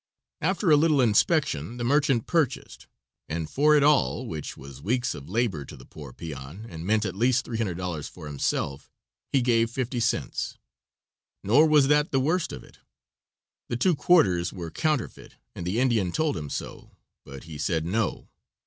After 0.41 0.71
a 0.71 0.77
little 0.77 0.99
inspection 0.99 1.77
the 1.77 1.83
merchant 1.83 2.25
purchased, 2.25 2.87
and 3.29 3.47
for 3.47 3.75
it 3.75 3.83
all, 3.83 4.25
which 4.25 4.57
was 4.57 4.81
weeks 4.81 5.13
of 5.13 5.29
labor 5.29 5.63
to 5.63 5.77
the 5.77 5.85
poor 5.85 6.11
peon, 6.11 6.65
and 6.67 6.87
meant 6.87 7.05
at 7.05 7.13
least 7.13 7.45
$300 7.45 8.09
for 8.09 8.25
himself, 8.25 8.89
he 9.31 9.43
gave 9.43 9.69
fifty 9.69 9.99
cents. 9.99 10.57
Nor 11.43 11.67
was 11.67 11.87
that 11.87 12.09
the 12.09 12.19
worst 12.19 12.51
of 12.51 12.63
it; 12.63 12.79
the 13.69 13.77
two 13.77 13.93
quarters 13.95 14.51
were 14.51 14.71
counterfeit 14.71 15.35
and 15.53 15.67
the 15.67 15.79
Indian 15.79 16.11
told 16.11 16.35
him 16.35 16.49
so, 16.49 16.95
but 17.23 17.43
he 17.43 17.59
said 17.59 17.85
no. 17.85 18.27